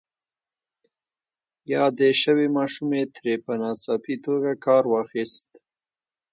[1.73, 5.49] يادې شوې ماشومې ترې په ناڅاپي توګه کار واخيست.